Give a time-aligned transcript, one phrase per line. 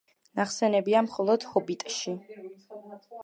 [0.37, 2.17] ნახსენებია მხოლოდ „ჰობიტში“.